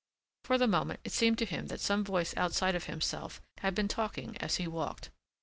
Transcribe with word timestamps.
For 0.45 0.57
the 0.57 0.67
moment 0.67 1.01
it 1.03 1.11
seemed 1.11 1.37
to 1.37 1.45
him 1.45 1.67
that 1.67 1.79
some 1.79 2.03
voice 2.03 2.35
outside 2.35 2.73
of 2.73 2.85
himself 2.85 3.39
had 3.59 3.75
been 3.75 3.87
talking 3.87 4.35
as 4.37 4.55
he 4.55 4.67
walked. 4.67 5.11